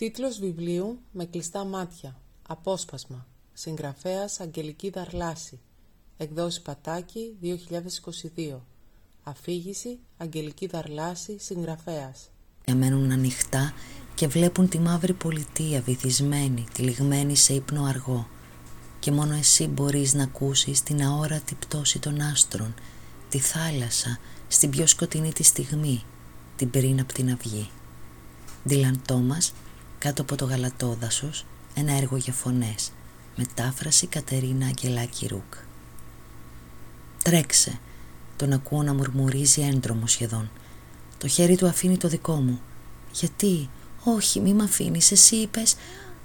[0.00, 5.60] Τίτλος βιβλίου «Με κλειστά μάτια», απόσπασμα, συγγραφέας Αγγελική Δαρλάση,
[6.16, 8.60] εκδόση Πατάκη 2022,
[9.22, 12.30] αφήγηση Αγγελική Δαρλάση, συγγραφέας.
[12.74, 13.72] Μένουν ανοιχτά
[14.14, 18.28] και βλέπουν τη μαύρη πολιτεία βυθισμένη, τυλιγμένη σε ύπνο αργό.
[18.98, 22.74] Και μόνο εσύ μπορείς να ακούσεις την αόρατη πτώση των άστρων,
[23.28, 26.02] τη θάλασσα στην πιο σκοτεινή τη στιγμή,
[26.56, 27.70] την πριν από την αυγή.
[28.66, 29.52] Ντίλαν Τόμας,
[30.00, 32.92] κάτω από το γαλατόδασος, ένα έργο για φωνές,
[33.36, 35.54] μετάφραση Κατερίνα Αγγελάκη Ρούκ.
[37.22, 37.78] «Τρέξε»,
[38.36, 40.50] τον ακούω να μουρμουρίζει έντρομο σχεδόν.
[41.18, 42.60] Το χέρι του αφήνει το δικό μου.
[43.12, 43.68] «Γιατί,
[44.04, 45.76] όχι μη μ' αφήνεις, εσύ είπες...»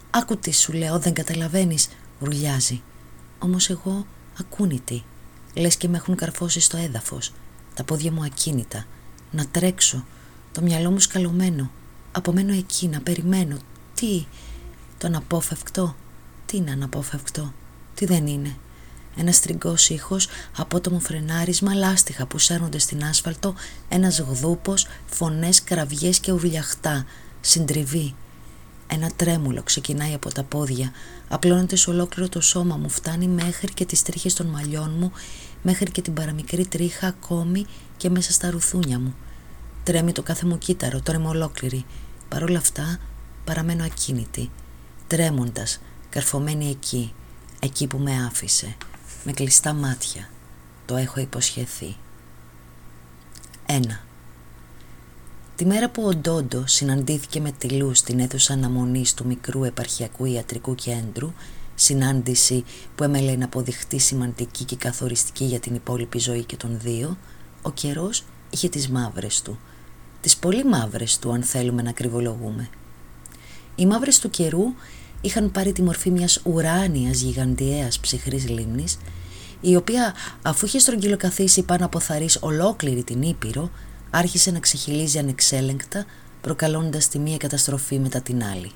[0.10, 2.82] «Άκου τι σου λέω, δεν καταλαβαίνεις», Ρουλιάζει.
[3.40, 4.06] Όμως εγώ
[4.40, 5.04] ακούνητη.
[5.54, 7.34] Λες και με έχουν καρφώσει στο έδαφος.
[7.74, 8.86] Τα πόδια μου ακίνητα.
[9.32, 10.06] Να τρέξω.
[10.52, 11.72] Το μυαλό μου σκαλωμένο.
[12.12, 13.58] Απομένω εκεί να περιμένω.
[13.96, 14.26] Τι.
[14.98, 15.96] Το αναπόφευκτο.
[16.46, 17.54] Τι είναι αναπόφευκτο.
[17.96, 18.56] Τι δεν είναι;
[19.18, 23.56] Ένα τριγκό ήχος, απότομο φρενάρισμα, λάστιχα που σέρνονται στην άσφαλτο,
[23.90, 27.06] ένας γδούπος, φωνές, κραυγές και ουρλιαχτά.
[27.42, 28.16] Συντριβή.
[28.88, 30.92] Ένα τρέμουλο ξεκινάει από τα πόδια,
[31.28, 35.12] απλώνεται σε ολόκληρο το σώμα μου, φτάνει μέχρι και τις τρίχες των μαλλιών μου,
[35.62, 37.66] μέχρι και την παραμικρή τρίχα ακόμη
[37.98, 39.16] και μέσα στα ρουθούνια μου.
[39.84, 41.86] Τρέμει το κάθε μου κύτταρο, τρέμω ολόκληρη.
[42.30, 43.00] Παρ' όλα αυτά
[43.46, 44.50] παραμένω ακίνητη,
[45.08, 47.14] τρέμοντας, καρφωμένη εκεί,
[47.60, 48.76] εκεί που με άφησε,
[49.24, 50.30] με κλειστά μάτια.
[50.86, 51.96] Το έχω υποσχεθεί.
[53.66, 54.04] Ένα.
[55.56, 60.26] Τη μέρα που ο Ντόντο συναντήθηκε με τη Λου στην αίθουσα αναμονής του μικρού επαρχιακού
[60.26, 61.34] ιατρικού κέντρου,
[61.76, 62.64] συνάντηση
[62.96, 67.18] που έμελε να αποδειχτεί σημαντική και καθοριστική για την υπόλοιπη ζωή και των δύο,
[67.62, 69.60] ο καιρός είχε τις μαύρες του.
[70.22, 72.70] Τις πολύ μαύρες του αν θέλουμε να κρυβολογούμε.
[73.76, 74.74] Οι μαύρες του καιρού
[75.22, 78.98] είχαν πάρει τη μορφή μιας ουράνιας γιγαντιαίας ψυχρής λίμνης,
[79.62, 83.70] η οποία αφού είχε στρογγυλοκαθίσει πάνω από θαρής ολόκληρη την Ήπειρο,
[84.10, 86.06] άρχισε να ξεχυλίζει ανεξέλεγκτα
[86.42, 88.72] προκαλώντας τη μία καταστροφή μετά την άλλη.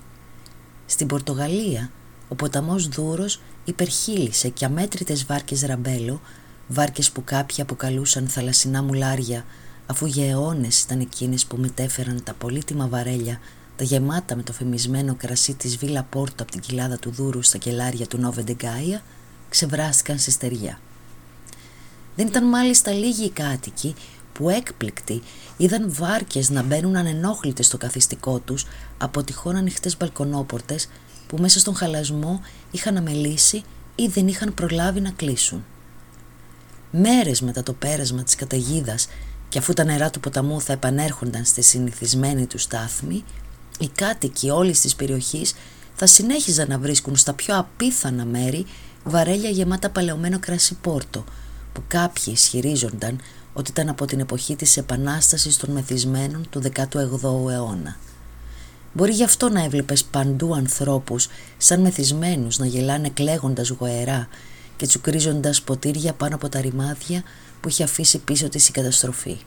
[0.85, 1.91] Στην Πορτογαλία
[2.27, 6.21] ο ποταμός Δούρος υπερχείλησε και αμέτρητες βάρκες ραμπέλο,
[6.67, 9.45] βάρκες που κάποιοι αποκαλούσαν θαλασσινά μουλάρια
[9.85, 13.39] αφού για αιώνες ήταν εκείνες που μετέφεραν τα πολύτιμα βαρέλια
[13.79, 17.57] τα γεμάτα με το φημισμένο κρασί της Βίλα Πόρτο από την κοιλάδα του Δούρου στα
[17.57, 19.01] κελάρια του Νόβεντεγκάια
[19.49, 20.79] ξεβράστηκαν σε στεριά.
[22.15, 23.95] Δεν ήταν μάλιστα λίγοι οι κάτοικοι
[24.33, 25.21] που έκπληκτοι
[25.57, 28.65] είδαν βάρκες να μπαίνουν ανενόχλητες στο καθιστικό τους
[28.97, 30.89] από τυχόν ανοιχτές μπαλκονόπορτες
[31.27, 32.41] που μέσα στον χαλασμό
[32.71, 33.63] είχαν αμελήσει
[33.95, 35.65] ή δεν είχαν προλάβει να κλείσουν.
[36.91, 39.07] Μέρες μετά το πέρασμα της καταιγίδας
[39.49, 43.23] και αφού τα νερά του ποταμού θα επανέρχονταν στη συνηθισμένη του στάθμη,
[43.79, 45.53] οι κάτοικοι όλης της περιοχής
[45.95, 48.65] θα συνέχιζαν να βρίσκουν στα πιο απίθανα μέρη
[49.03, 51.23] βαρέλια γεμάτα παλαιωμένο κρασί πόρτο,
[51.73, 53.19] που κάποιοι ισχυρίζονταν
[53.53, 57.97] ότι ήταν από την εποχή της επανάστασης των μεθυσμένων του 18ου αιώνα.
[58.93, 64.27] Μπορεί γι' αυτό να έβλεπες παντού ανθρώπους σαν μεθυσμένους να γελάνε κλαίγοντας γοερά
[64.77, 67.23] και τσουκρίζοντας ποτήρια πάνω από τα ρημάδια
[67.61, 69.37] που είχε αφήσει πίσω της η καταστροφή.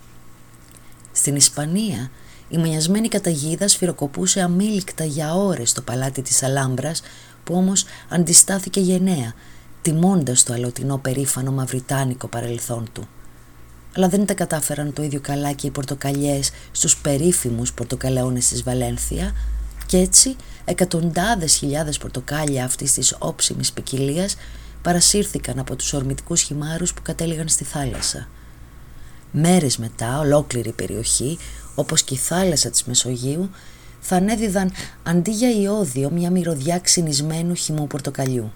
[1.13, 2.11] Στην Ισπανία
[2.53, 7.03] η μανιασμένη καταγίδα σφυροκοπούσε αμήλικτα για ώρες στο παλάτι της Αλάμπρας
[7.45, 9.33] που όμως αντιστάθηκε γενναία
[9.83, 13.09] τιμώντας το αλωτινό περήφανο μαυριτάνικο παρελθόν του
[13.97, 19.35] αλλά δεν τα κατάφεραν το ίδιο καλά και οι πορτοκαλιές στους περίφημους πορτοκαλαιώνες της Βαλένθια
[19.87, 24.37] και έτσι εκατοντάδες χιλιάδες πορτοκάλια αυτής της όψιμης ποικιλίας
[24.83, 28.29] παρασύρθηκαν από τους ορμητικούς χυμάρους που κατέληγαν στη θάλασσα.
[29.33, 31.39] Μέρες μετά ολόκληρη η περιοχή,
[31.75, 33.51] όπως και η θάλασσα της Μεσογείου,
[34.01, 34.73] θα ανέδιδαν
[35.03, 38.53] αντί για ιόδιο μια μυρωδιά ξυνισμένου χυμού πορτοκαλιού.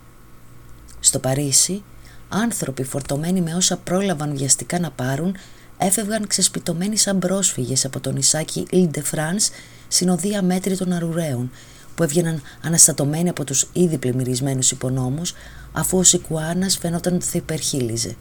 [1.01, 1.83] Στο Παρίσι,
[2.29, 5.37] Άνθρωποι φορτωμένοι με όσα πρόλαβαν βιαστικά να πάρουν
[5.79, 9.51] έφευγαν ξεσπιτωμένοι σαν πρόσφυγες από το νησάκι Ile de France
[9.89, 11.51] συνοδεία μέτρη των αρουραίων
[11.95, 15.35] που έβγαιναν αναστατωμένοι από τους ήδη πλημμυρισμένους υπονόμους
[15.73, 18.17] αφού ο Σικουάνας φαίνονταν ότι θα υπερχείλιζε.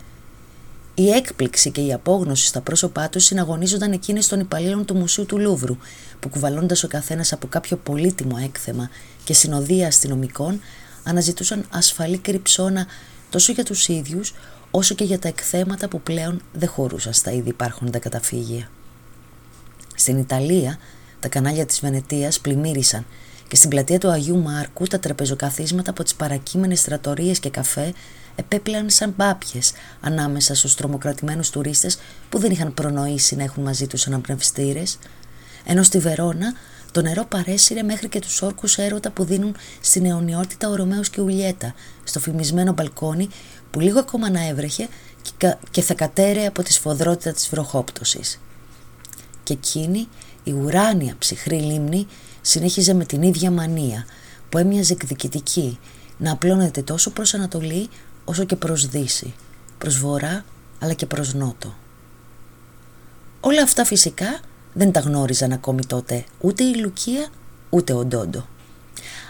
[0.98, 5.40] Η έκπληξη και η απόγνωση στα πρόσωπά τους συναγωνίζονταν εκείνες των υπαλλήλων του Μουσείου του
[5.40, 5.78] Λούβρου,
[6.20, 8.90] που κουβαλώντας ο καθένας από κάποιο πολύτιμο έκθεμα
[9.24, 10.62] και συνοδεία αστυνομικών,
[11.04, 12.88] αναζητούσαν ασφαλή κρυψώνα
[13.30, 14.34] τόσο για τους ίδιους
[14.72, 18.70] όσο και για τα εκθέματα που πλέον δεν χωρούσαν στα ήδη υπάρχοντα καταφύγια.
[19.96, 20.78] Στην Ιταλία
[21.20, 23.06] τα κανάλια της Βενετίας πλημμύρισαν
[23.48, 27.94] και στην πλατεία του Αγίου Μάρκου τα τραπεζοκαθίσματα από τις παρακείμενες στρατορίες και καφέ
[28.36, 29.72] επέπλεαν σαν πάπιες
[30.02, 31.98] ανάμεσα στους τρομοκρατημένους τουρίστες
[32.30, 34.98] που δεν είχαν προνοήσει να έχουν μαζί τους αναπνευστήρες
[35.66, 36.54] ενώ στη Βερόνα
[36.92, 41.22] Το νερό παρέσυρε μέχρι και τους όρκους έρωτα που δίνουν στην αιωνιότητα ο Ρωμαίος και
[41.22, 41.74] Ουλιέτα,
[42.04, 43.30] στο φημισμένο μπαλκόνι
[43.72, 44.88] που λίγο ακόμα να έβρεχε
[45.72, 48.40] και θα κατέρε από τη σφοδρότητα της βροχόπτωσης.
[49.44, 50.08] Και εκείνη
[50.44, 52.08] η ουράνια ψυχρή λίμνη
[52.42, 54.06] συνέχιζε με την ίδια μανία
[54.50, 55.80] που έμοιαζε εκδικητική
[56.18, 57.90] να απλώνεται τόσο προς Ανατολή
[58.26, 59.34] όσο και προς Δύση,
[59.78, 60.46] προς Βορρά
[60.80, 61.76] αλλά και προς Νότο.
[63.40, 64.40] Όλα αυτά φυσικά
[64.74, 67.28] δεν τα γνώριζαν ακόμη τότε ούτε η Λουκία
[67.70, 68.48] ούτε ο Ντόντο.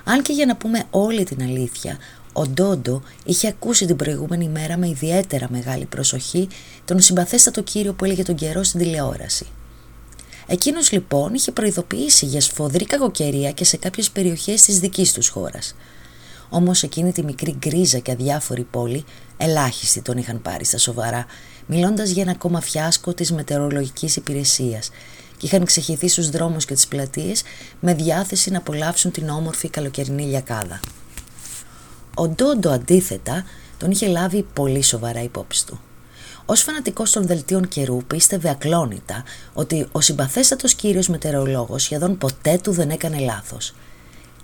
[0.04, 1.98] Αν και για να πούμε όλη την αλήθεια,
[2.34, 6.48] ο Ντόντο είχε ακούσει την προηγούμενη μέρα με ιδιαίτερα μεγάλη προσοχή
[6.86, 9.46] τον συμπαθέστατο κύριο που έλεγε τον καιρό στην τηλεόραση.
[10.48, 15.76] Εκείνος λοιπόν είχε προειδοποιήσει για σφοδρή κακοκαιρία και σε κάποιες περιοχές της δικής τους χώρας.
[16.50, 19.04] Όμως εκείνη τη μικρή γκρίζα και αδιάφορη πόλη
[19.38, 21.26] ελάχιστοι τον είχαν πάρει στα σοβαρά,
[21.66, 24.90] μιλώντας για ένα ακόμα φιάσκο της μετεωρολογικής υπηρεσίας
[25.38, 27.44] και είχαν ξεχυθεί στους δρόμους και τις πλατείες
[27.80, 30.80] με διάθεση να απολαύσουν την όμορφη καλοκαιρινή λιακάδα.
[32.16, 33.46] Ο Ντόντο αντίθετα
[33.78, 35.80] τον είχε λάβει πολύ σοβαρά υπόψη του.
[36.46, 42.72] Ω φανατικός των δελτίων καιρού πίστευε ακλόνητα ότι ο συμπαθέστατος κύριος μετεωρολόγος σχεδόν ποτέ του
[42.72, 43.74] δεν έκανε λάθος.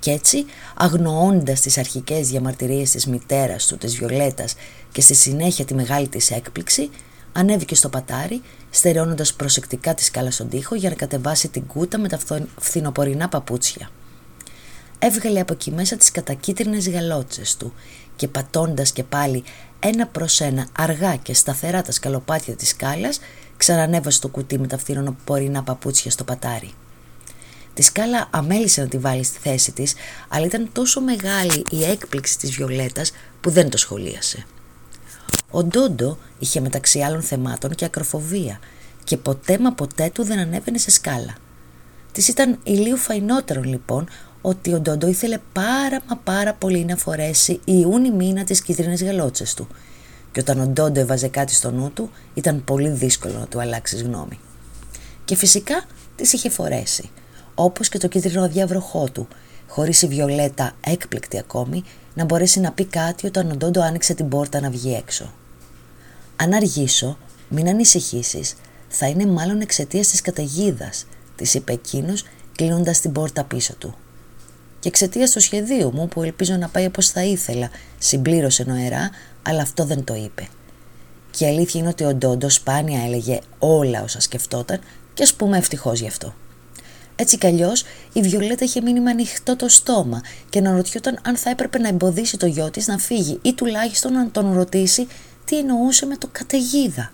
[0.01, 0.45] Κι έτσι,
[0.75, 4.55] αγνοώντας τις αρχικές διαμαρτυρίες της μητέρας του, της Βιολέτας
[4.91, 6.89] και στη συνέχεια τη μεγάλη της έκπληξη,
[7.31, 12.07] ανέβηκε στο πατάρι, στερεώνοντας προσεκτικά τη σκάλα στον τοίχο για να κατεβάσει την κούτα με
[12.07, 12.19] τα
[12.59, 13.89] φθινοπορεινά παπούτσια.
[14.99, 17.73] Έβγαλε από εκεί μέσα τις κατακίτρινες γαλότσες του
[18.15, 19.43] και πατώντας και πάλι
[19.79, 23.19] ένα προς ένα αργά και σταθερά τα σκαλοπάτια της σκάλας
[23.57, 26.73] ξανανέβασε το κουτί με τα φθινοπορεινά παπούτσια στο πατάρι.
[27.81, 29.93] Της σκάλα αμέλησε να τη βάλει στη θέση της,
[30.27, 33.11] αλλά ήταν τόσο μεγάλη η έκπληξη της Βιολέτας
[33.41, 34.45] που δεν το σχολίασε.
[35.51, 38.59] Ο Ντόντο είχε μεταξύ άλλων θεμάτων και ακροφοβία
[39.03, 41.35] και ποτέ μα ποτέ του δεν ανέβαινε σε σκάλα.
[42.11, 44.09] Της ήταν ηλίου φαϊνότερον λοιπόν
[44.41, 49.03] ότι ο Ντόντο ήθελε πάρα μα πάρα πολύ να φορέσει η ούνη μήνα τις κίτρινες
[49.03, 49.67] γαλότσες του
[50.31, 54.01] και όταν ο Ντόντο έβαζε κάτι στο νου του ήταν πολύ δύσκολο να του αλλάξεις
[54.01, 54.39] γνώμη.
[55.25, 55.83] Και φυσικά
[56.15, 57.09] τις είχε φορέσει,
[57.55, 59.27] όπως και το κίτρινο διαβροχό του,
[59.67, 61.83] χωρίς η Βιολέτα έκπληκτη ακόμη
[62.13, 65.33] να μπορέσει να πει κάτι όταν ο Ντόντο άνοιξε την πόρτα να βγει έξω.
[66.35, 67.17] Αν αργήσω,
[67.49, 68.55] μην ανησυχήσεις,
[68.87, 71.05] θα είναι μάλλον εξαιτίας της καταιγίδας,
[71.35, 72.25] της είπε εκείνος
[72.55, 73.95] κλείνοντας την πόρτα πίσω του.
[74.79, 79.09] Και εξαιτίας του σχεδίου μου που ελπίζω να πάει όπως θα ήθελα, συμπλήρωσε νοερά,
[79.41, 80.47] αλλά αυτό δεν το είπε.
[81.31, 84.79] Και η αλήθεια είναι ότι ο Ντόντο σπάνια έλεγε όλα όσα σκεφτόταν
[85.13, 86.33] και ας πούμε ευτυχώς γι' αυτό.
[87.15, 91.35] Έτσι κι αλλιώς η Βιολέτα είχε μείνει με ανοιχτό το στόμα και να ρωτιόταν αν
[91.35, 95.07] θα έπρεπε να εμποδίσει το γιο της να φύγει ή τουλάχιστον να τον ρωτήσει
[95.45, 97.11] τι εννοούσε με το καταιγίδα.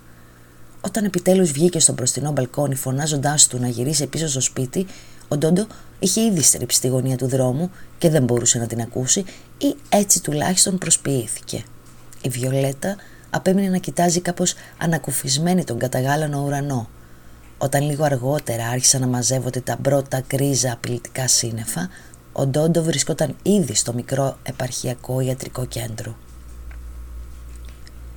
[0.81, 4.87] Όταν επιτέλους βγήκε στο μπροστινό μπαλκόνι φωνάζοντάς του να γυρίσει πίσω στο σπίτι,
[5.27, 5.67] ο Ντόντο
[5.99, 9.25] είχε ήδη στρίψει τη γωνία του δρόμου και δεν μπορούσε να την ακούσει
[9.57, 11.63] ή έτσι τουλάχιστον προσποιήθηκε.
[12.21, 12.95] Η Βιολέτα
[13.29, 16.89] απέμεινε να κοιτάζει κάπως ανακουφισμένη τον καταγάλανο ουρανό.
[17.57, 21.89] Όταν λίγο αργότερα άρχισαν να μαζεύονται τα πρώτα κρίζα απειλητικά σύννεφα,
[22.31, 26.15] ο Ντόντο βρισκόταν ήδη στο μικρό επαρχιακό ιατρικό κέντρο.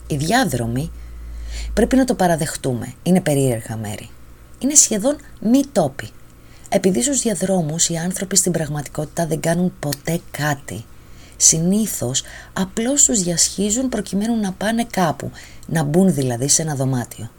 [0.06, 0.90] Οι διάδρομοι
[1.74, 4.10] πρέπει να το παραδεχτούμε, είναι περίεργα μέρη.
[4.58, 6.08] Είναι σχεδόν μη τόποι.
[6.68, 10.84] Επειδή στους διαδρόμους οι άνθρωποι στην πραγματικότητα δεν κάνουν ποτέ κάτι.
[11.36, 15.30] Συνήθως απλώς τους διασχίζουν προκειμένου να πάνε κάπου,
[15.66, 17.30] να μπουν δηλαδή σε ένα δωμάτιο.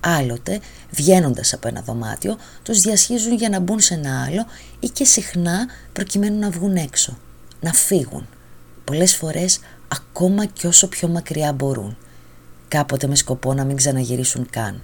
[0.00, 4.46] Άλλοτε, βγαίνοντας από ένα δωμάτιο, τους διασχίζουν για να μπουν σε ένα άλλο
[4.80, 7.18] ή και συχνά προκειμένου να βγουν έξω,
[7.60, 8.26] να φύγουν.
[8.84, 11.96] Πολλές φορές ακόμα και όσο πιο μακριά μπορούν
[12.68, 14.82] κάποτε με σκοπό να μην ξαναγυρίσουν καν.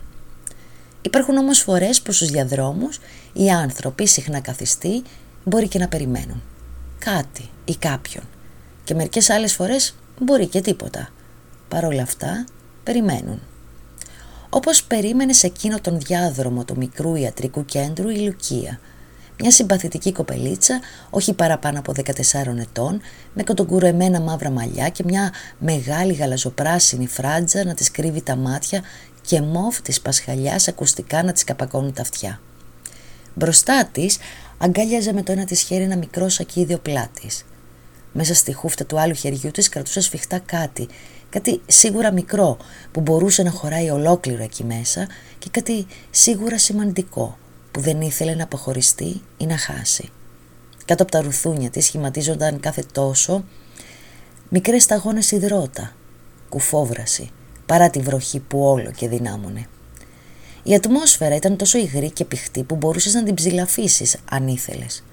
[1.02, 3.00] Υπάρχουν όμως φορές που στους διαδρόμους
[3.32, 5.02] οι άνθρωποι συχνά καθιστοί
[5.44, 6.42] μπορεί και να περιμένουν
[6.98, 8.24] κάτι ή κάποιον
[8.84, 11.08] και μερικές άλλες φορές μπορεί και τίποτα.
[11.68, 12.44] Παρ' όλα αυτά
[12.82, 13.40] περιμένουν.
[14.54, 18.80] Όπως περίμενε σε εκείνο τον διάδρομο του μικρού ιατρικού κέντρου η Λουκία–
[19.40, 20.80] μια συμπαθητική κοπελίτσα,
[21.10, 23.00] όχι παραπάνω από 14 ετών,
[23.34, 28.82] με κοντογκουρεμένα μαύρα μαλλιά και μια μεγάλη γαλαζοπράσινη φράτζα να της κρύβει τα μάτια
[29.22, 32.40] και μόφ της πασχαλιάς ακουστικά να της καπακώνουν τα αυτιά.
[33.34, 34.18] Μπροστά της
[34.58, 37.44] αγκάλιαζε με το ένα της χέρι ένα μικρό σακίδιο πλάτης.
[38.12, 40.88] Μέσα στη χούφτα του άλλου χεριού της κρατούσε σφιχτά κάτι,
[41.34, 42.56] κάτι σίγουρα μικρό
[42.92, 45.06] που μπορούσε να χωράει ολόκληρο εκεί μέσα
[45.38, 47.38] και κάτι σίγουρα σημαντικό
[47.70, 50.10] που δεν ήθελε να αποχωριστεί ή να χάσει.
[50.84, 53.44] Κάτω από τα ρουθούνια της σχηματίζονταν κάθε τόσο
[54.48, 55.96] μικρές σταγόνες υδρότα,
[56.48, 57.30] κουφόβραση,
[57.66, 59.66] παρά τη βροχή που όλο και δυνάμωνε.
[60.62, 65.04] Η ατμόσφαιρα ήταν τόσο υγρή και πηχτή που μπορούσες να την ψηλαφίσεις αν ήθελες.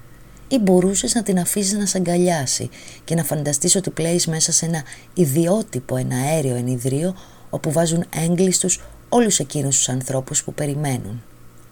[0.52, 2.70] Ή μπορούσες να την αφήσεις να σε αγκαλιάσει
[3.04, 4.82] και να φανταστείς ότι πλέεις μέσα σε ένα
[5.14, 7.16] ιδιότυπο ένα αέριο ενιδρίο
[7.50, 11.22] όπου βάζουν έγκλειστους όλους εκείνους τους ανθρώπους που περιμένουν.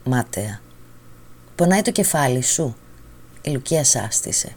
[0.04, 0.60] Μάταια.
[1.54, 2.76] Πονάει το κεφάλι σου.
[3.42, 4.54] Η Λουκία σάστησε.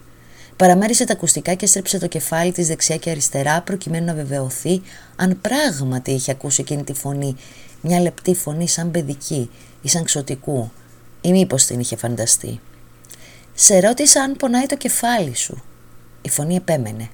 [0.56, 4.82] Παραμέρισε τα ακουστικά και στρέψε το κεφάλι της δεξιά και αριστερά προκειμένου να βεβαιωθεί
[5.16, 7.36] αν πράγματι είχε ακούσει εκείνη τη φωνή,
[7.82, 9.50] μια λεπτή φωνή σαν παιδική
[9.82, 10.72] ή σαν ξωτικού
[11.22, 12.60] ή μήπως την είχε φανταστεί.
[13.54, 15.64] «Σε ρώτησα αν πονάει το κεφάλι σου».
[16.22, 17.10] Η φωνή επέμενε.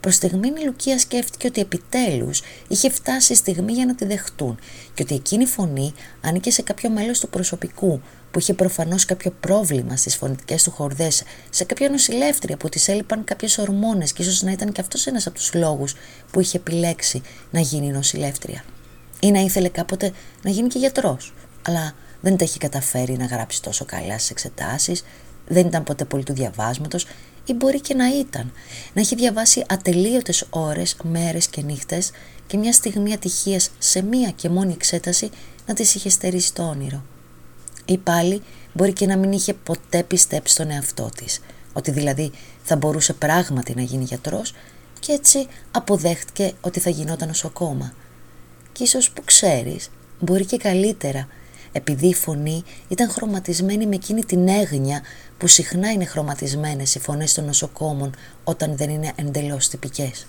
[0.00, 4.58] Προς στιγμή η Λουκία σκέφτηκε ότι επιτέλους είχε φτάσει η στιγμή για να τη δεχτούν
[4.94, 9.30] και ότι εκείνη η φωνή ανήκε σε κάποιο μέλος του προσωπικού που είχε προφανώς κάποιο
[9.40, 14.42] πρόβλημα στις φωνητικές του χορδές, σε κάποια νοσηλεύτρια που της έλειπαν κάποιες ορμόνες και ίσως
[14.42, 15.94] να ήταν και αυτός ένας από τους λόγους
[16.30, 18.64] που είχε επιλέξει να γίνει νοσηλεύτρια.
[19.20, 23.62] Ή να ήθελε κάποτε να γίνει και γιατρός, αλλά δεν τα έχει καταφέρει να γράψει
[23.62, 25.04] τόσο καλά στις εξετάσεις,
[25.48, 27.06] δεν ήταν ποτέ πολύ του διαβάσματος
[27.44, 28.52] ή μπορεί και να ήταν.
[28.92, 32.10] Να έχει διαβάσει ατελείωτες ώρες, μέρες και νύχτες
[32.46, 35.30] και μια στιγμή ατυχίας σε μία και μόνη εξέταση
[35.66, 37.02] να της είχε στερήσει το όνειρο.
[37.84, 41.40] Ή πάλι μπορεί και να μην είχε ποτέ πιστέψει στον εαυτό της,
[41.72, 42.30] ότι δηλαδή
[42.62, 44.54] θα μπορούσε πράγματι να γίνει γιατρός
[45.00, 47.92] και έτσι αποδέχτηκε ότι θα γινόταν νοσοκόμα.
[48.72, 49.90] Και ίσως που ξέρεις,
[50.20, 51.28] μπορεί και καλύτερα
[51.72, 55.02] επειδή η φωνή ήταν χρωματισμένη με εκείνη την έγνοια
[55.38, 58.14] που συχνά είναι χρωματισμένες οι φωνές των νοσοκόμων
[58.44, 60.26] όταν δεν είναι εντελώς τυπικές.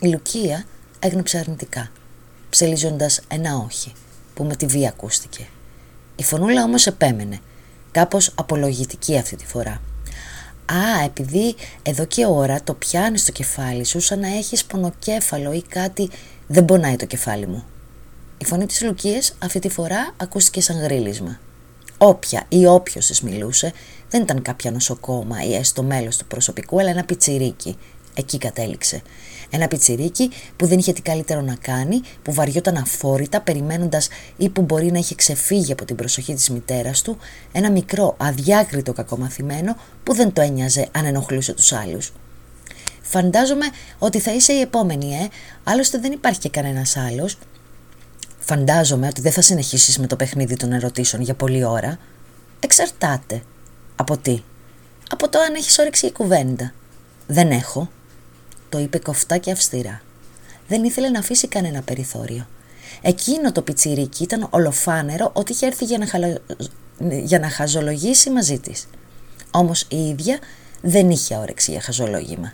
[0.00, 0.64] Η Λουκία
[0.98, 1.90] έγνεψε αρνητικά,
[2.50, 3.92] ψελίζοντας ένα όχι,
[4.34, 5.46] που με τη βία ακούστηκε.
[6.16, 7.38] Η φωνούλα όμως επέμενε,
[7.90, 9.80] κάπως απολογητική αυτή τη φορά.
[10.66, 15.62] «Α, επειδή εδώ και ώρα το πιάνεις στο κεφάλι σου σαν να έχεις πονοκέφαλο ή
[15.62, 16.10] κάτι,
[16.46, 17.64] δεν πονάει το κεφάλι μου»,
[18.38, 21.38] η φωνή της Λουκίας αυτή τη φορά ακούστηκε σαν γρύλισμα.
[22.02, 23.72] Όποια ή όποιος της μιλούσε
[24.08, 27.76] δεν ήταν κάποια νοσοκόμα ή έστω μέλος του προσωπικού, αλλά ένα πιτσιρίκι.
[28.14, 29.02] Εκεί κατέληξε.
[29.50, 34.62] Ένα πιτσιρίκι που δεν είχε τι καλύτερο να κάνει, που βαριόταν αφόρητα περιμένοντας ή που
[34.62, 37.18] μπορεί να είχε ξεφύγει από την προσοχή της μητέρας του,
[37.52, 42.12] ένα μικρό αδιάκριτο κακομαθημένο που δεν το ένοιαζε αν ενοχλούσε τους άλλους.
[43.00, 43.66] Φαντάζομαι
[43.98, 45.28] ότι θα είσαι η επόμενη, ε.
[45.64, 47.38] Άλλωστε δεν υπάρχει και κανένας άλλος.
[48.42, 51.98] Φαντάζομαι ότι δεν θα συνεχίσεις με το παιχνίδι των ερωτήσεων για πολλή ώρα.
[52.60, 53.42] Εξαρτάται.
[53.96, 54.42] Από τι;
[55.10, 56.72] Από το αν έχεις όρεξη η κουβέντα.
[57.26, 57.90] Δεν έχω.
[58.68, 60.02] Το είπε κοφτά και αυστηρά.
[60.68, 62.46] Δεν ήθελε να αφήσει κανένα περιθώριο.
[63.02, 66.38] Εκείνο το πιτσιρίκι ήταν ολοφάνερο ότι είχε έρθει για να,
[67.08, 68.86] για να χαζολογήσει μαζί της.
[69.50, 70.38] Όμως η ίδια
[70.82, 72.52] δεν είχε όρεξη για χαζολόγημα.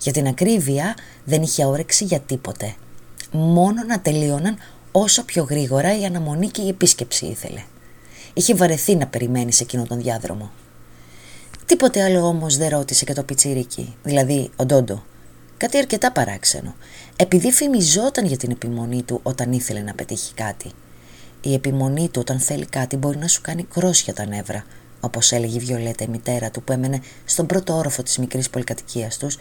[0.00, 2.74] Για την ακρίβεια δεν είχε όρεξη για τίποτε.
[3.30, 4.56] Μόνο να τελείωναν
[4.92, 7.62] όσο πιο γρήγορα η αναμονή και η επίσκεψη ήθελε.
[8.34, 10.50] Είχε βαρεθεί να περιμένει σε εκείνον τον διάδρομο.
[11.66, 15.02] Τίποτε άλλο όμως δεν ρώτησε και το πιτσιρίκι, δηλαδή ο Ντόντο.
[15.56, 16.74] Κάτι αρκετά παράξενο,
[17.16, 20.70] επειδή φημιζόταν για την επιμονή του όταν ήθελε να πετύχει κάτι.
[21.40, 24.64] Η επιμονή του όταν θέλει κάτι μπορεί να σου κάνει κρόσια τα νεύρα,
[25.00, 29.18] όπως έλεγε η Βιολέτα η μητέρα του που έμενε στον πρώτο όροφο της μικρής πολυκατοικίας
[29.18, 29.38] τους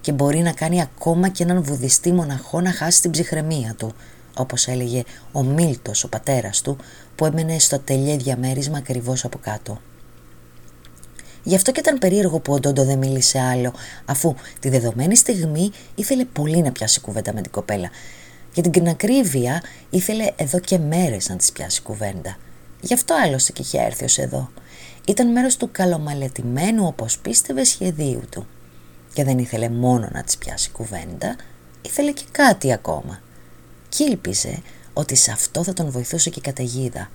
[0.00, 3.94] και μπορεί να κάνει ακόμα και έναν βουδιστή μοναχό να χάσει την ψυχραιμία του,
[4.40, 6.76] όπως έλεγε ο Μίλτος, ο πατέρας του,
[7.14, 9.80] που έμενε στο τελειέ διαμέρισμα ακριβώς από κάτω.
[11.42, 13.72] Γι' αυτό και ήταν περίεργο που ο Ντόντο δεν μίλησε άλλο,
[14.04, 17.90] αφού τη δεδομένη στιγμή ήθελε πολύ να πιάσει κουβέντα με την κοπέλα.
[18.54, 22.36] Για την ακρίβεια ήθελε εδώ και μέρες να της πιάσει κουβέντα.
[22.80, 24.50] Γι' αυτό άλλωστε και είχε έρθει ως εδώ.
[25.06, 28.46] Ήταν μέρος του καλομαλετημένου όπως πίστευε σχεδίου του.
[29.12, 31.36] Και δεν ήθελε μόνο να της πιάσει κουβέντα,
[31.82, 33.20] ήθελε και κάτι ακόμα
[33.90, 37.10] και ήλπιζε ότι σε αυτό θα τον βοηθούσε και η καταιγίδα,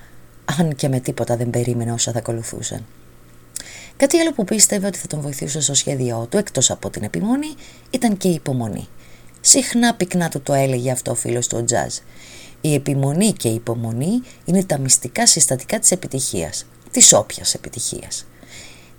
[0.59, 2.85] αν και με τίποτα δεν περίμενε όσα θα ακολουθούσαν.
[3.97, 7.53] Κάτι άλλο που πίστευε ότι θα τον βοηθούσε στο σχέδιό του, εκτός από την επιμονή,
[7.89, 8.87] ήταν και η υπομονή.
[9.41, 11.95] Συχνά πυκνά του το έλεγε αυτό ο φίλος του ο Τζάζ.
[12.61, 18.25] Η επιμονή και η υπομονή είναι τα μυστικά συστατικά της επιτυχίας, της όποιας επιτυχίας.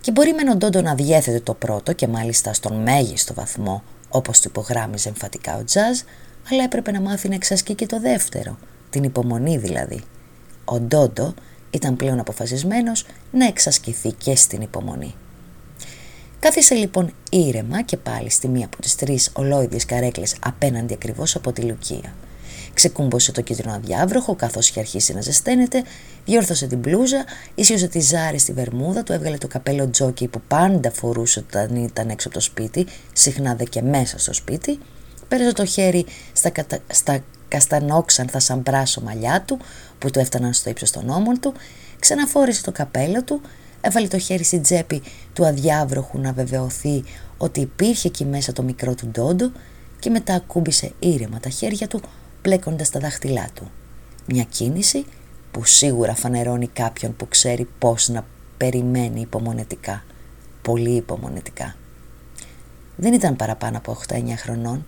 [0.00, 4.40] Και μπορεί με τον Τόντο να διέθετε το πρώτο και μάλιστα στον μέγιστο βαθμό, όπως
[4.40, 5.98] του υπογράμμιζε εμφατικά ο Τζάζ,
[6.50, 8.58] αλλά έπρεπε να μάθει να εξασκεί και το δεύτερο,
[8.90, 10.02] την υπομονή δηλαδή.
[10.64, 11.34] Ο Ντόντο
[11.70, 15.14] ήταν πλέον αποφασισμένος να εξασκηθεί και στην υπομονή.
[16.38, 21.52] Κάθισε λοιπόν ήρεμα και πάλι στη μία από τις τρεις ολόιδιες καρέκλες απέναντι ακριβώς από
[21.52, 22.14] τη Λουκία.
[22.74, 25.82] Ξεκούμπωσε το κίτρινο αδιάβροχο καθώς είχε αρχίσει να ζεσταίνεται,
[26.24, 27.24] διόρθωσε την μπλούζα,
[27.54, 32.08] ίσιοσε τη ζάρη στη βερμούδα, του έβγαλε το καπέλο τζόκι που πάντα φορούσε όταν ήταν
[32.08, 34.78] έξω από το σπίτι, συχνά δε και μέσα στο σπίτι,
[35.28, 36.78] πέρασε το χέρι στα, κατα...
[36.86, 39.58] στα καστανόξανθα σαν πράσο μαλλιά του
[39.98, 41.52] που του έφταναν στο ύψος των ώμων του,
[41.98, 43.40] ξαναφόρησε το καπέλο του,
[43.80, 45.02] έβαλε το χέρι στην τσέπη
[45.32, 47.04] του αδιάβροχου να βεβαιωθεί
[47.36, 49.50] ότι υπήρχε εκεί μέσα το μικρό του ντόντο
[49.98, 52.00] και μετά ακούμπησε ήρεμα τα χέρια του
[52.42, 53.70] πλέκοντας τα δάχτυλά του.
[54.26, 55.04] Μια κίνηση
[55.50, 58.24] που σίγουρα φανερώνει κάποιον που ξέρει πώς να
[58.56, 60.04] περιμένει υπομονετικά.
[60.62, 61.76] Πολύ υπομονετικά.
[62.96, 64.86] Δεν ήταν παραπάνω από 8-9 χρονών.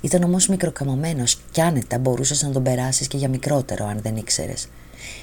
[0.00, 4.68] Ήταν όμως μικροκαμωμένος κι άνετα μπορούσες να τον περάσεις και για μικρότερο αν δεν ήξερες.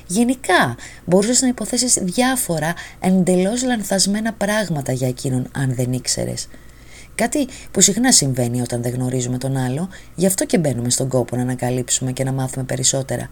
[0.08, 6.48] Γενικά μπορούσες να υποθέσεις διάφορα εντελώς λανθασμένα πράγματα για εκείνον αν δεν ήξερες.
[7.16, 11.36] Κάτι που συχνά συμβαίνει όταν δεν γνωρίζουμε τον άλλο, γι' αυτό και μπαίνουμε στον κόπο
[11.36, 13.30] να ανακαλύψουμε και να μάθουμε περισσότερα.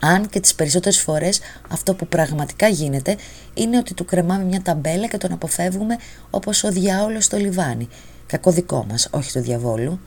[0.00, 3.16] Αν και τις περισσότερες φορές αυτό που πραγματικά γίνεται
[3.54, 5.96] είναι ότι του κρεμάμε μια ταμπέλα και τον αποφεύγουμε
[6.30, 7.88] όπως ο διάολος στο λιβάνι.
[8.28, 10.00] Κακό δικό μας, όχι του διαβόλου.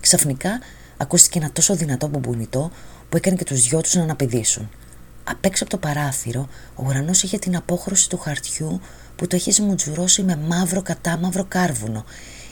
[0.00, 0.60] Ξαφνικά
[0.96, 2.70] ακούστηκε ένα τόσο δυνατό μπουμπουνιτό
[3.08, 4.70] που έκανε και τους δυο τους να αναπηδήσουν.
[5.24, 8.80] Απ' έξω από το παράθυρο, ο ουρανός είχε την απόχρωση του χαρτιού
[9.16, 12.04] που το είχε μουτζουρώσει με μαύρο κατάμαυρο κάρβουνο.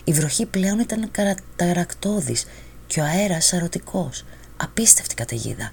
[0.05, 2.45] Η βροχή πλέον ήταν καταρακτώδης
[2.87, 4.25] και ο αέρας σαρωτικός.
[4.57, 5.73] Απίστευτη καταιγίδα.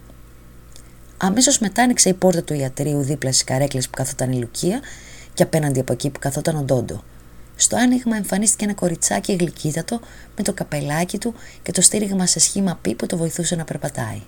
[1.17, 4.79] Αμέσως μετά άνοιξε η πόρτα του ιατρίου δίπλα στις καρέκλες που καθόταν η Λουκία
[5.33, 7.03] και απέναντι από εκεί που καθόταν ο Ντόντο.
[7.61, 9.99] Στο άνοιγμα εμφανίστηκε ένα κοριτσάκι γλυκύτατο
[10.37, 14.21] με το καπελάκι του και το στήριγμα σε σχήμα πι που το βοηθούσε να περπατάει.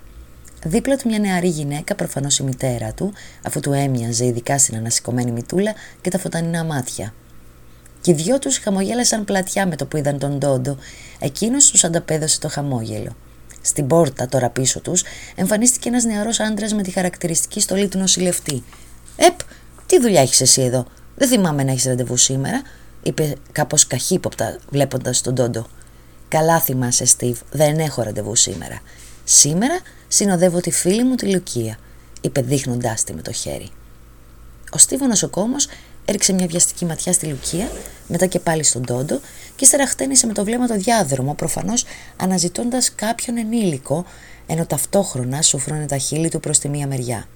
[0.64, 3.12] Δίπλα του μια νεαρή γυναίκα, προφανώς η μητέρα του,
[3.42, 7.14] αφού του έμοιαζε ειδικά στην ανασηκωμένη μητούλα και τα φωτανινά μάτια.
[8.00, 10.76] Και οι δυο τους χαμογέλασαν πλατιά με το που είδαν τον Ντόντο.
[11.18, 13.16] Εκείνος τους ανταπέδωσε το χαμόγελο.
[13.60, 18.62] Στην πόρτα, τώρα πίσω τους, εμφανίστηκε ένας νεαρός άντρας με τη χαρακτηριστική στολή του νοσηλευτή.
[19.16, 19.38] Επ,
[19.86, 22.62] τι δουλειά έχεις εσύ εδώ; Δεν θυμάμαι να έχεις ραντεβού σήμερα,
[23.02, 25.66] είπε κάπως καχύποπτα, βλέποντας τον Τόντο.
[26.28, 28.80] Καλά θυμάσαι, Στίβ, δεν έχω ραντεβού σήμερα.
[29.24, 31.78] Σήμερα συνοδεύω τη φίλη μου τη Λουκία,
[32.20, 33.70] είπε δείχνοντάς τη με το χέρι.
[34.70, 35.56] Ο Στίβο νοσοκόμο
[36.04, 37.70] έριξε μια βιαστική ματιά στη Λουκία,
[38.08, 39.20] μετά και πάλι στον Τόντο
[39.56, 41.84] και ύστερα χτένισε με το βλέμμα το διάδρομο, προφανώς
[42.16, 44.04] αναζητώντας κάποιον ενήλικο,
[44.46, 47.26] ενώ ταυτόχρονα σουφρώνε τα χείλη του προς τη μία μεριά.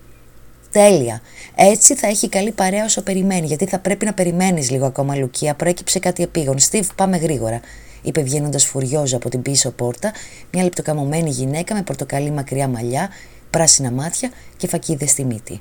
[0.70, 1.20] Τέλεια.
[1.54, 5.54] Έτσι θα έχει καλή παρέα όσο περιμένει, γιατί θα πρέπει να περιμένεις λίγο ακόμα, Λουκία.
[5.54, 6.58] Προέκυψε κάτι επίγον.
[6.58, 7.60] Στίβ, πάμε γρήγορα,
[8.02, 10.12] είπε βγαίνοντας φουριόζα από την πίσω πόρτα,
[10.52, 13.08] μια λεπτοκαμωμένη γυναίκα με πορτοκαλί μακριά μαλλιά,
[13.50, 15.60] πράσινα μάτια και φακίδες στη μύτη.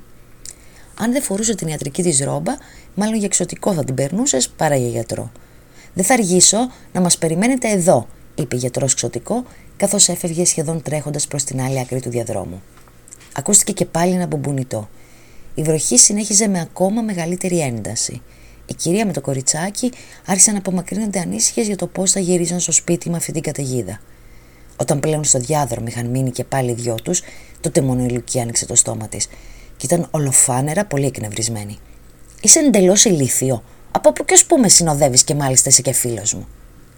[1.00, 2.54] Αν δεν φορούσε την ιατρική της ρόμπα,
[2.96, 5.32] μάλλον για εξωτικό θα την περνούσες παρά για γιατρό.
[5.94, 6.58] Δεν θα αργήσω
[6.94, 9.44] να μας περιμένετε εδώ, είπε γιατρός ξωτικό,
[9.78, 12.62] καθώς έφευγε σχεδόν τρέχοντας προς την άλλη άκρη του διαδρόμου.
[13.38, 14.90] Ακούστηκε και πάλι ένα μπουμπουνιτό.
[15.56, 18.22] Η βροχή συνέχιζε με ακόμα μεγαλύτερη ένταση.
[18.66, 19.92] Η κυρία με το κοριτσάκι
[20.26, 24.00] άρχισε να απομακρύνονται ανήσυχες για το πώς θα γυρίζαν στο σπίτι με αυτή την καταιγίδα.
[24.78, 27.22] Όταν πλέον στο διάδρομο είχαν μείνει και πάλι οι δυο τους,
[27.62, 29.28] τότε μόνο η Λουκία άνοιξε το στόμα της
[29.78, 31.80] και ήταν ολοφάνερα πολύ εκνευρισμένη.
[32.42, 33.64] Είσαι εντελώς ηλίθιο.
[33.92, 36.48] Από που και ως που με συνοδεύεις και μάλιστα είσαι και φίλος μου;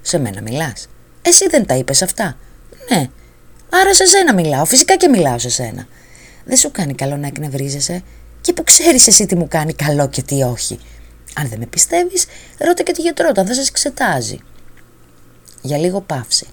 [0.01, 0.89] Σε μένα μιλάς.
[1.21, 2.37] Εσύ δεν τα είπες αυτά;
[2.89, 3.09] Ναι.
[3.69, 4.65] Άρα σε σένα μιλάω.
[4.65, 5.87] Φυσικά και μιλάω σε σένα.
[6.47, 8.03] Δεν σου κάνει καλό να εκνευρίζεσαι.
[8.41, 10.79] Και που ξέρεις εσύ τι μου κάνει καλό και τι όχι.
[11.35, 12.25] Αν δεν με πιστεύεις,
[12.57, 14.39] ρώτα και τη γιατρό όταν θα σε εξετάζει.
[15.61, 16.47] Για λίγο παύση.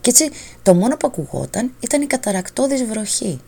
[0.00, 0.30] Κι έτσι
[0.62, 3.40] το μόνο που ακουγόταν ήταν η καταρακτώδης βροχή.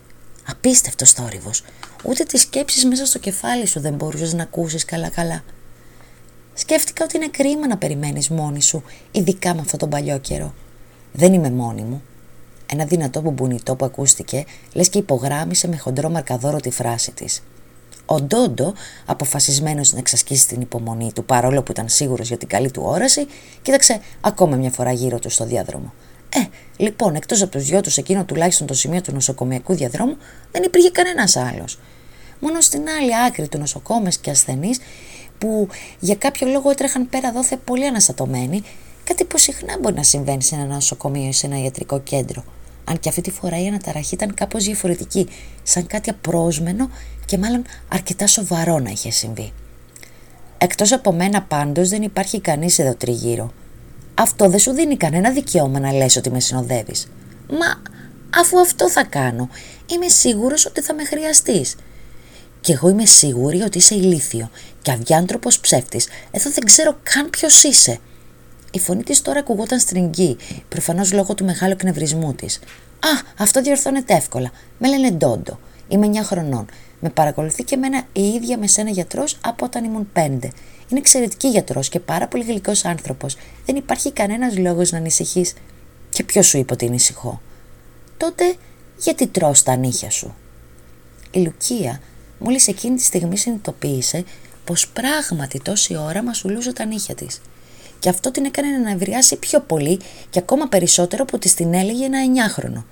[0.46, 1.64] Απίστευτο θόρυβος.
[2.04, 5.42] Ούτε τις σκέψεις μέσα στο κεφάλι σου δεν μπορούσες να ακούσεις καλά-καλά.
[6.54, 10.54] Σκέφτηκα ότι είναι κρίμα να περιμένεις μόνη σου, ειδικά με αυτόν τον παλιό καιρό.
[11.12, 12.02] Δεν είμαι μόνη μου.
[12.72, 17.42] Ένα δυνατό μπουμπουνιτό που ακούστηκε, λες και υπογράμμισε με χοντρό μαρκαδόρο τη φράση της.
[18.06, 18.74] Ο Ντόντο,
[19.06, 23.26] αποφασισμένος να εξασκήσει την υπομονή του παρόλο που ήταν σίγουρος για την καλή του όραση,
[23.62, 25.92] κοίταξε ακόμα μια φορά γύρω του στο διάδρομο.
[26.28, 26.40] Ε,
[26.76, 30.16] λοιπόν, εκτός από τους δυο τους εκείνο τουλάχιστον το σημείο του νοσοκομιακού διαδρόμου,
[30.52, 31.78] δεν υπήρχε κανένας άλλος.
[32.40, 34.78] Μόνο στην άλλη άκρη του νοσοκόμες και ασθενείς
[35.38, 35.68] που
[36.00, 38.62] για κάποιο λόγο έτρεχαν πέρα δόθε πολύ αναστατωμένοι,
[39.04, 42.44] κάτι που συχνά μπορεί να συμβαίνει σε ένα νοσοκομείο ή σε ένα ιατρικό κέντρο.
[42.88, 45.28] Αν και αυτή τη φορά η αναταραχή ήταν κάπως διαφορετική,
[45.62, 46.90] σαν κάτι απρόσμενο
[47.26, 49.52] και μάλλον αρκετά σοβαρό να είχε συμβεί.
[50.58, 53.52] Εκτός από μένα πάντως δεν υπάρχει κανείς εδώ τριγύρω.
[54.14, 57.10] Αυτό δεν σου δίνει κανένα δικαίωμα να λες ότι με συνοδεύεις.
[57.48, 57.82] Μα
[58.40, 59.48] αφού αυτό θα κάνω,
[59.86, 61.76] είμαι σίγουρος ότι θα με χρειαστείς.
[62.60, 64.50] Και εγώ είμαι σίγουρη ότι είσαι ηλίθιο
[64.82, 66.08] και αδιάντροπος ψεύτης.
[66.30, 67.98] Εδώ δεν ξέρω καν ποιος είσαι.
[68.72, 70.36] Η φωνή της τώρα ακουγόταν στριγγή,
[70.68, 72.56] προφανώς λόγω του μεγάλου εκνευρισμού της.
[72.98, 74.50] Α, αυτό διορθώνεται εύκολα.
[74.78, 75.58] Με λένε Ντόντο.
[75.88, 76.66] Είμαι 9 χρονών.
[77.00, 80.20] Με παρακολουθεί και εμένα η ίδια με σένα γιατρός από όταν ήμουν 5.
[80.88, 83.36] Είναι εξαιρετική γιατρός και πάρα πολύ γλυκός άνθρωπος.
[83.66, 85.54] Δεν υπάρχει κανένας λόγος να ανησυχείς.
[86.10, 87.40] Και ποιος σου είπε ότι ανησυχώ;
[88.16, 88.56] τότε
[88.98, 90.34] γιατί τρως τα νύχια σου;
[91.30, 92.00] Η Λουκία
[92.38, 94.24] μόλις εκείνη τη στιγμή συνειδητοποίησε
[94.64, 97.40] πως πράγματι τόση ώρα μασουλούσε τα νύχια της.
[97.98, 102.04] Και αυτό την έκανε να ευριάσει πιο πολύ και ακόμα περισσότερο που της την έλεγε
[102.04, 102.84] ένα εννιάχρονο.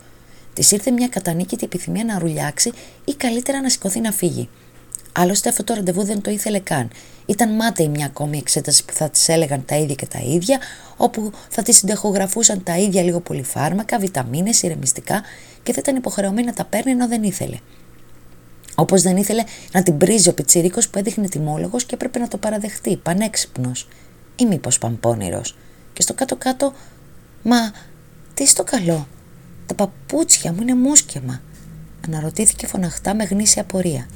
[0.54, 2.72] Της ήρθε μια κατανίκητη επιθυμία να ρουλιάξει
[3.04, 4.48] ή καλύτερα να σηκωθεί να φύγει.
[5.12, 6.90] Άλλωστε αυτό το ραντεβού δεν το ήθελε καν.
[7.26, 10.58] Ήταν μάταιη μια ακόμη εξέταση που θα της έλεγαν τα ίδια και τα ίδια,
[10.96, 15.22] όπου θα της συντεχογραφούσαν τα ίδια λίγο πολύ φάρμακα, βιταμίνες, ηρεμιστικά
[15.62, 17.56] και θα ήταν υποχρεωμένη να τα παίρνει ενώ δεν ήθελε.
[18.74, 19.42] Όπως δεν ήθελε
[19.72, 23.88] να την πρίζει ο πιτσιρίκος που έδειχνε τιμόλογος και έπρεπε να το παραδεχτεί, πανέξυπνος.
[24.36, 25.56] Ή μήπως παμπώνυρος.
[25.92, 26.72] Και στο κάτω-κάτω,
[27.42, 27.72] μα
[28.34, 29.06] τι στο καλό,
[29.66, 31.40] τα παπούτσια μου είναι μουσκεμα.
[32.06, 34.06] Αναρωτήθηκε φωναχτά με γνήσια απορία.